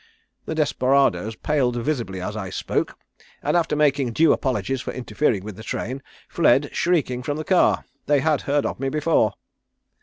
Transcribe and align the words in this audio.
"The 0.47 0.55
desperadoes 0.55 1.35
paled 1.35 1.75
visibly 1.75 2.21
as 2.21 2.35
I 2.35 2.49
spoke, 2.49 2.97
and 3.43 3.55
after 3.55 3.75
making 3.75 4.13
due 4.13 4.33
apologies 4.33 4.81
for 4.81 4.91
interfering 4.91 5.43
with 5.43 5.57
the 5.57 5.63
train, 5.63 6.01
fled 6.27 6.71
shrieking 6.75 7.21
from 7.21 7.37
the 7.37 7.43
car. 7.43 7.85
They 8.07 8.19
had 8.21 8.41
heard 8.49 8.65
of 8.65 8.79
me 8.79 8.89
before. 8.89 9.33